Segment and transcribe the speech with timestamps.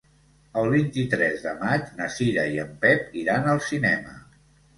[0.61, 4.19] El vint-i-tres de maig na Cira i en Pep iran al cinema.